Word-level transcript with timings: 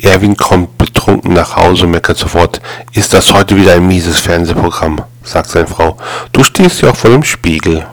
Erwin 0.00 0.36
kommt 0.36 0.78
betrunken 0.78 1.34
nach 1.34 1.56
Hause 1.56 1.84
und 1.84 1.90
meckert 1.90 2.18
sofort. 2.18 2.60
Ist 2.92 3.12
das 3.12 3.32
heute 3.32 3.56
wieder 3.56 3.74
ein 3.74 3.86
mieses 3.86 4.20
Fernsehprogramm? 4.20 5.02
sagt 5.24 5.50
seine 5.50 5.66
Frau. 5.66 5.96
Du 6.32 6.44
stehst 6.44 6.82
ja 6.82 6.90
auch 6.90 6.96
vor 6.96 7.10
dem 7.10 7.24
Spiegel. 7.24 7.84